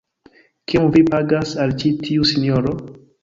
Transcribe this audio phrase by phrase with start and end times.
[0.71, 2.75] Kiom vi pagas al ĉi tiu sinjoro?